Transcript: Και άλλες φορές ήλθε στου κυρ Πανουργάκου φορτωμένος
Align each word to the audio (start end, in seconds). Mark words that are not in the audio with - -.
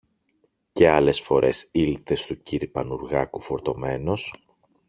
Και 0.73 0.89
άλλες 0.89 1.21
φορές 1.21 1.69
ήλθε 1.71 2.15
στου 2.15 2.41
κυρ 2.43 2.67
Πανουργάκου 2.67 3.39
φορτωμένος 3.41 4.33